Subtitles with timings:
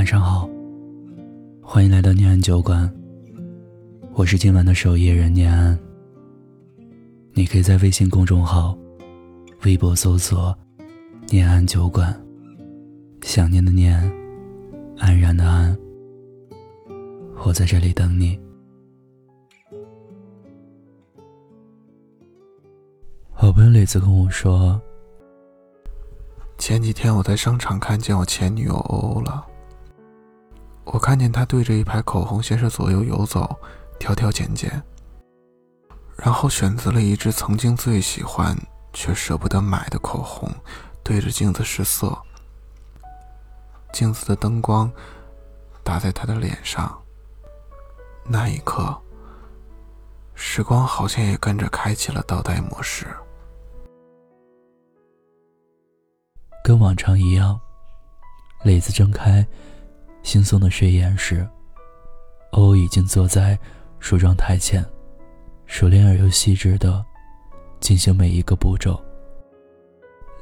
[0.00, 0.48] 晚上好，
[1.62, 2.90] 欢迎来到念安酒馆。
[4.14, 5.78] 我是今晚的守夜人念安。
[7.34, 8.74] 你可以在微信公众号、
[9.62, 10.56] 微博搜索
[11.28, 12.18] “念安酒馆”，
[13.20, 13.94] 想念的念，
[14.96, 15.76] 安然的安。
[17.44, 18.40] 我在这里等你。
[23.32, 24.80] 好朋友磊子跟我说，
[26.56, 29.46] 前几天我在商场看见我前女友欧欧了。
[31.10, 33.58] 看见他对着一排口红，先是左右游走，
[33.98, 34.80] 挑挑拣拣，
[36.16, 38.56] 然后选择了一支曾经最喜欢
[38.92, 40.48] 却舍不得买的口红，
[41.02, 42.16] 对着镜子试色。
[43.92, 44.88] 镜子的灯光
[45.82, 46.96] 打在他的脸上，
[48.24, 48.96] 那一刻，
[50.36, 53.04] 时光好像也跟着开启了倒带模式。
[56.62, 57.60] 跟往常一样，
[58.62, 59.44] 磊子睁开
[60.22, 61.46] 惺忪的睡眼时，
[62.52, 63.58] 欧欧已经坐在
[63.98, 64.84] 梳妆台前，
[65.66, 67.04] 熟练而又细致的
[67.80, 69.00] 进行每一个步骤。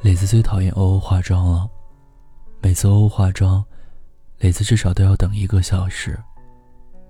[0.02, 1.68] 磊子最讨厌欧欧化妆了，
[2.60, 3.64] 每次欧欧化妆，
[4.38, 6.18] 磊子至少都要等一个小时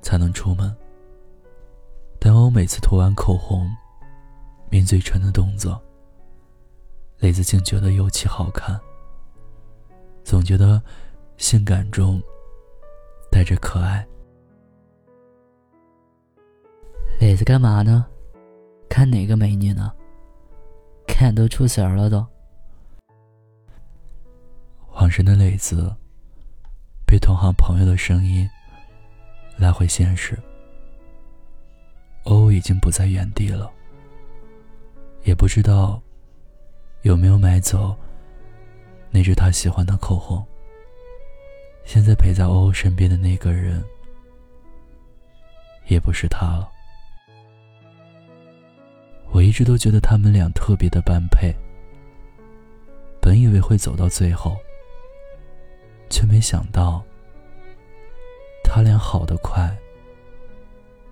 [0.01, 0.75] 才能出门。
[2.19, 3.71] 但欧每次涂完口红、
[4.71, 5.81] 抿嘴唇的动作，
[7.19, 8.79] 磊子竟觉得尤其好看。
[10.25, 10.83] 总觉得
[11.37, 12.21] 性感中
[13.31, 14.07] 带着可爱。
[17.21, 18.07] 磊子干嘛呢？
[18.89, 19.93] 看哪个美女呢？
[21.07, 22.25] 看都出神了都。
[24.91, 25.95] 恍神的磊子
[27.07, 28.49] 被同行朋友的声音
[29.57, 30.39] 拉回现实。
[32.25, 33.71] 欧已经不在原地了，
[35.25, 36.01] 也不知道
[37.03, 37.97] 有没有买走。
[39.11, 40.45] 那支他喜欢的口红。
[41.99, 43.83] 现在陪在欧欧身边的那个人，
[45.89, 46.71] 也不是他了。
[49.33, 51.53] 我一直都觉得他们俩特别的般配，
[53.21, 54.57] 本以为会走到最后，
[56.09, 57.05] 却没想到，
[58.63, 59.77] 他俩好的快，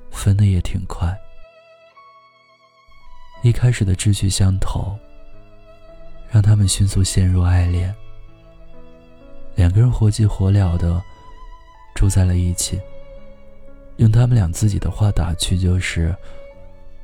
[0.09, 1.13] 分的也挺快。
[3.43, 4.97] 一开始的志趣相投。
[6.31, 7.93] 让他们迅速陷入爱恋，
[9.57, 11.03] 两个人火急火燎的
[11.95, 12.81] 住在了一起。
[13.97, 16.15] 用他们俩自己的话打趣就是：“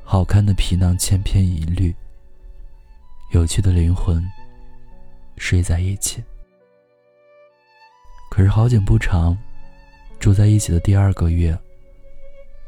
[0.04, 1.92] 好看的皮囊千篇一律，
[3.32, 4.22] 有趣的灵魂
[5.38, 6.22] 睡在一起。”
[8.30, 9.36] 可是好景不长，
[10.20, 11.58] 住在一起的第二个月，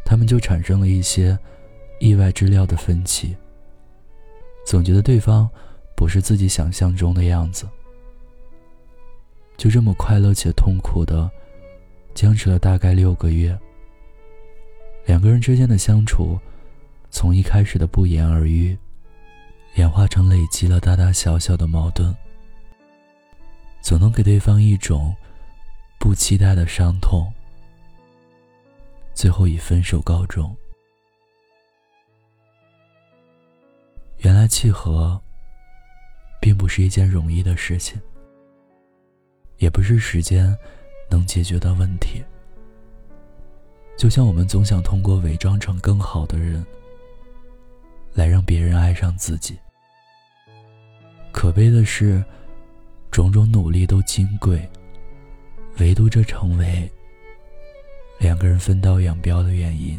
[0.05, 1.39] 他们就产生了一些
[2.01, 3.37] 意外之料的分歧，
[4.67, 5.49] 总觉得对方。
[5.97, 7.69] 不是自己想象中的样子，
[9.57, 11.31] 就这么快乐且痛苦的
[12.15, 13.59] 僵持了大概六个月。
[15.07, 16.39] 两个人之间的相处，
[17.11, 18.77] 从一开始的不言而喻，
[19.75, 22.15] 演化成累积了大大小小的矛盾，
[23.81, 25.15] 总能给对方一种
[25.99, 27.33] 不期待的伤痛，
[29.15, 30.55] 最后以分手告终。
[34.19, 35.21] 原来契合。
[36.41, 37.99] 并不是一件容易的事情，
[39.59, 40.57] 也不是时间
[41.11, 42.23] 能解决的问题。
[43.97, 46.65] 就像我们总想通过伪装成更好的人，
[48.13, 49.57] 来让别人爱上自己。
[51.33, 52.25] 可悲的是，
[53.11, 54.69] 种种努力都金贵，
[55.79, 56.91] 唯独这成为
[58.19, 59.99] 两个人分道扬镳的原因。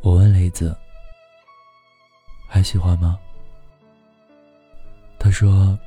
[0.00, 0.76] 我问雷子。
[2.46, 3.18] 还喜欢吗？
[5.24, 5.78] 他说：“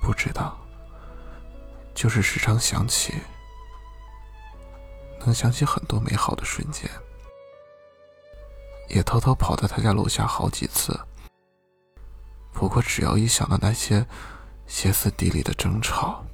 [0.00, 0.56] 不知道，
[1.92, 3.14] 就是时常想起，
[5.24, 6.88] 能想起很多美好的瞬间，
[8.88, 10.96] 也偷偷跑到他家楼下好几次。
[12.52, 14.06] 不过，只要一想到那些
[14.68, 16.24] 歇斯底里的争吵，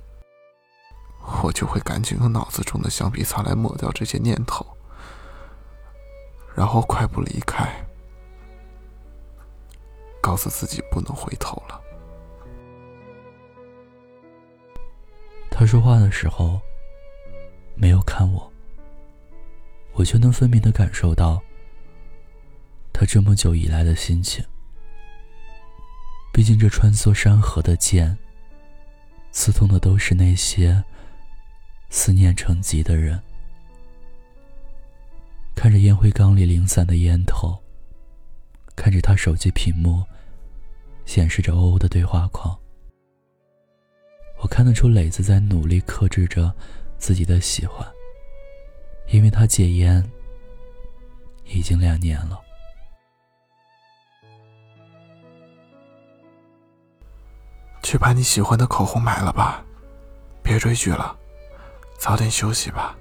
[1.43, 4.77] 我就会赶紧用脑子中的橡皮擦来抹掉这些念头，
[6.55, 7.67] 然后快步离开。”
[10.33, 11.79] 告诉自己不能回头了。
[15.51, 16.59] 他说话的时候
[17.75, 18.51] 没有看我，
[19.93, 21.39] 我却能分明的感受到
[22.95, 24.43] 他这么久以来的心情。
[26.33, 28.17] 毕竟这穿梭山河的剑，
[29.33, 30.83] 刺痛的都是那些
[31.91, 33.21] 思念成疾的人。
[35.55, 37.63] 看着烟灰缸里零散的烟头。
[38.75, 40.03] 看着他手机屏幕，
[41.05, 42.59] 显示着欧欧的对话框。
[44.41, 46.53] 我看得出磊子在努力克制着
[46.99, 47.87] 自己的喜欢，
[49.09, 50.03] 因为他戒烟
[51.45, 52.41] 已经两年了。
[57.83, 59.65] 去把你喜欢的口红买了吧，
[60.43, 61.17] 别追剧了，
[61.99, 62.97] 早点休息吧，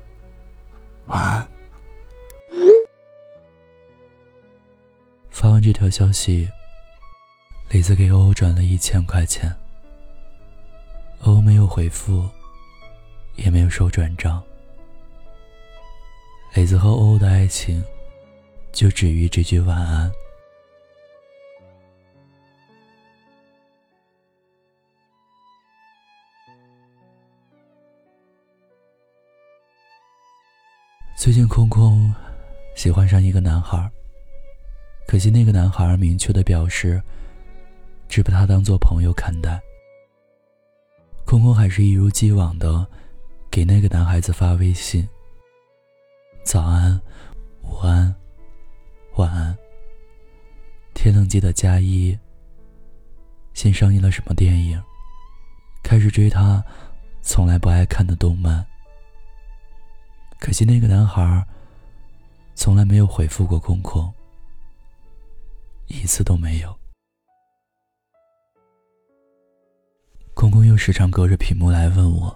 [1.05, 1.47] 晚安。
[5.29, 6.49] 发完这条消息，
[7.71, 9.49] 李子给欧欧转了一千块钱。
[11.21, 12.29] 欧欧没有回复，
[13.37, 14.43] 也没有收转账。
[16.53, 17.81] 磊子和欧欧的爱情，
[18.73, 20.11] 就止于这句晚安。
[31.17, 32.13] 最近空空
[32.75, 33.89] 喜欢上一个男孩，
[35.07, 37.01] 可惜那个男孩明确的表示，
[38.11, 39.57] 只把他当做朋友看待。
[41.25, 42.85] 空空还是一如既往的
[43.49, 45.07] 给那个男孩子发微信
[46.43, 46.99] ：“早安，
[47.61, 48.13] 午安，
[49.15, 49.57] 晚安。”
[50.93, 52.19] 天冷记得加衣。
[53.53, 54.83] 新上映了什么电影？
[55.81, 56.61] 开始追他
[57.21, 58.65] 从来不爱看的动漫。
[60.37, 61.47] 可惜那个男孩
[62.55, 64.13] 从来没有回复过空空，
[65.87, 66.80] 一次都没有。
[70.41, 72.35] 空空又时常隔着屏幕来问我：“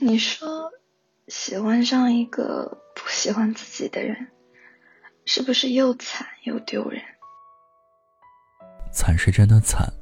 [0.00, 0.72] 你说，
[1.28, 2.64] 喜欢上一个
[2.94, 4.26] 不喜欢自己的人，
[5.26, 7.02] 是不是又惨又丢人？”
[8.90, 9.92] 惨是真的惨，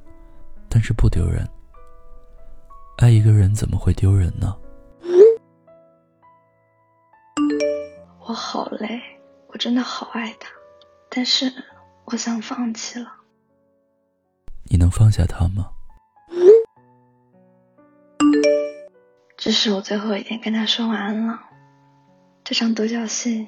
[0.68, 1.44] 但是不丢人。
[2.98, 4.56] 爱一个人怎么会丢人呢？
[8.20, 9.00] 我好累，
[9.48, 10.48] 我真的好爱他，
[11.10, 11.52] 但是
[12.04, 13.12] 我想放弃了。
[14.70, 15.72] 你能放下他吗？
[19.44, 21.38] 这是我最后一天跟他说晚安了。
[22.42, 23.46] 这场独角戏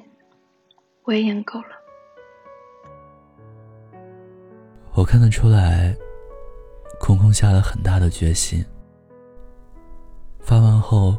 [1.05, 1.69] 我也演够了。
[4.93, 5.97] 我看得出来，
[6.99, 8.63] 空空下了很大的决心。
[10.39, 11.17] 发完后，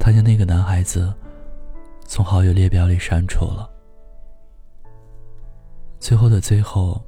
[0.00, 1.14] 他将那个男孩子。
[2.08, 3.70] 从好友列表里删除了。
[6.00, 7.00] 最后的最后，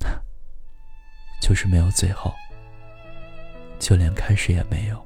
[1.40, 2.30] 就是没有最后，
[3.78, 5.05] 就连开始也没有。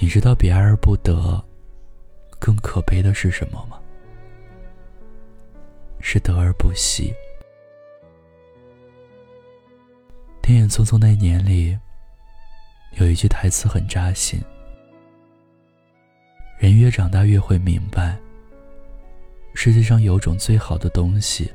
[0.00, 1.44] 你知道别而不得，
[2.38, 3.80] 更可悲的是什么吗？
[6.00, 7.12] 是得而不惜。
[10.40, 11.76] 电影《匆匆那年》里
[12.92, 14.40] 有一句台词很扎心。
[16.58, 18.16] 人越长大越会明白，
[19.54, 21.52] 世界上有种最好的东西，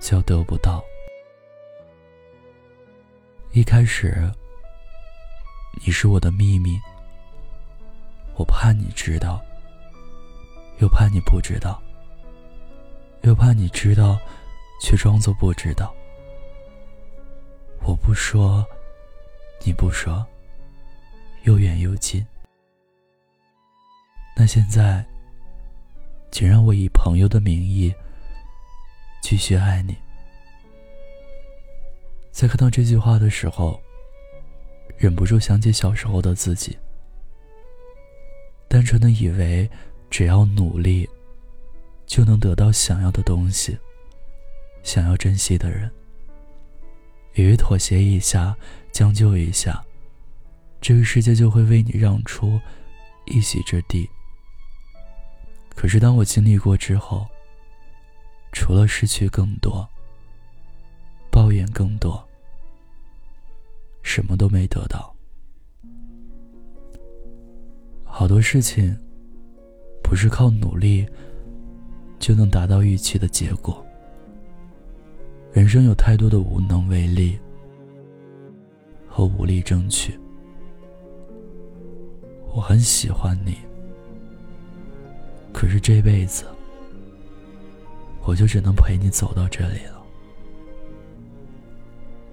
[0.00, 0.82] 叫得不到。
[3.52, 4.30] 一开始，
[5.80, 6.80] 你是我的秘密，
[8.34, 9.42] 我怕你知道，
[10.78, 11.82] 又怕你不知道，
[13.22, 14.18] 又怕你知道，
[14.80, 15.94] 却装作不知道。
[17.84, 18.64] 我不说，
[19.64, 20.24] 你不说，
[21.42, 22.24] 又远又近。
[24.36, 25.04] 那现在，
[26.30, 27.92] 请让我以朋友的名义
[29.20, 29.96] 继续爱你。
[32.30, 33.80] 在看到这句话的时候，
[35.02, 36.78] 忍不住想起小时候的自己，
[38.68, 39.68] 单纯的以为
[40.08, 41.10] 只要努力
[42.06, 43.76] 就能得到想要的东西，
[44.84, 45.90] 想要珍惜的人，
[47.34, 48.56] 以为妥协一下、
[48.92, 49.84] 将就一下，
[50.80, 52.60] 这个世界就会为你让出
[53.26, 54.08] 一席之地。
[55.74, 57.26] 可是，当我经历过之后，
[58.52, 59.84] 除了失去更多、
[61.28, 62.24] 抱怨更多，
[64.02, 65.14] 什么都没得到。
[68.04, 68.96] 好多事情
[70.02, 71.06] 不是靠努力
[72.18, 73.84] 就能达到预期的结果。
[75.52, 77.38] 人生有太多的无能为力
[79.08, 80.18] 和无力争取。
[82.54, 83.56] 我很喜欢你。
[85.52, 86.44] 可是这辈子，
[88.24, 90.02] 我就只能陪你走到这里了。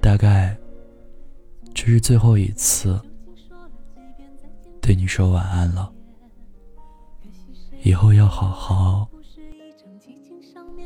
[0.01, 0.57] 大概，
[1.89, 3.01] 这是最后一次
[4.79, 5.91] 对你说晚安了。
[7.81, 9.10] 以后要好好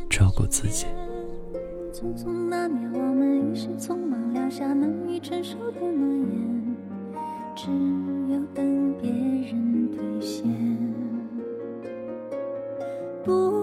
[0.09, 0.85] 照顾自己。
[1.91, 6.77] 匆匆那年，我们一时匆忙撂下难以承受的诺言，
[7.53, 7.69] 只
[8.33, 10.45] 有等别人兑现。
[13.25, 13.62] 不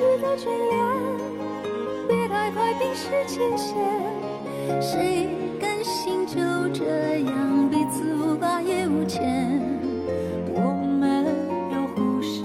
[0.00, 0.72] 值得眷恋，
[2.08, 3.76] 别太快冰释前嫌。
[4.80, 5.28] 谁
[5.60, 6.36] 甘心就
[6.72, 9.60] 这样彼此无挂也无牵？
[10.54, 11.26] 我们
[11.70, 12.40] 要互相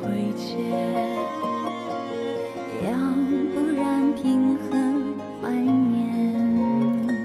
[0.00, 0.58] 亏欠，
[2.82, 2.90] 要
[3.54, 4.76] 不然凭何
[5.40, 7.16] 怀念？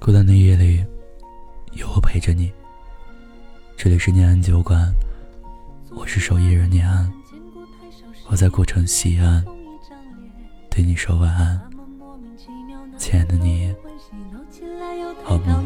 [0.00, 0.82] 孤单的夜里，
[1.74, 2.50] 有我陪着你。
[3.76, 4.90] 这里是念安酒馆，
[5.90, 6.57] 我是守夜人，
[8.30, 9.44] 我在古城西安，
[10.70, 11.60] 对你说晚安，
[12.98, 13.74] 亲爱的你，
[15.24, 15.64] 好梦。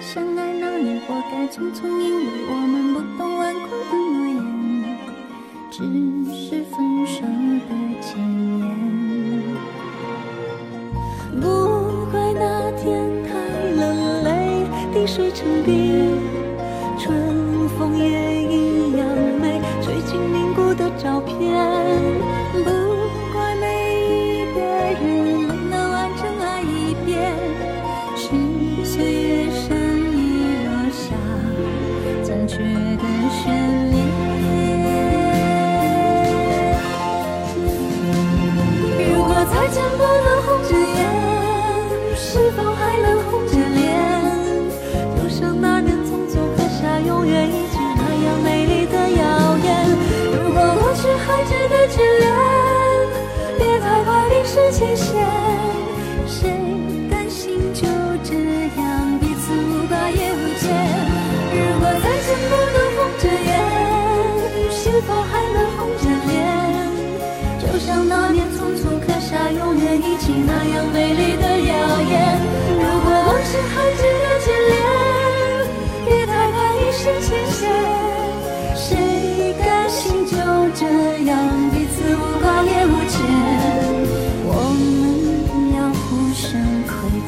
[0.00, 4.38] 相爱那年活该匆匆，因为我们不懂顽固的诺言，
[5.70, 5.76] 只
[6.34, 7.22] 是分手
[7.68, 7.70] 的
[8.02, 8.08] 前
[8.58, 8.60] 言。
[11.40, 11.44] 不
[12.10, 12.42] 怪那
[12.72, 12.82] 天
[13.24, 13.28] 太
[13.76, 13.80] 冷，
[14.24, 14.28] 泪
[14.92, 15.70] 滴水成冰，
[16.98, 18.02] 春风也
[18.42, 18.59] 一样美，吹进凝固
[20.80, 22.79] 的照片。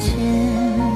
[0.03, 0.92] 见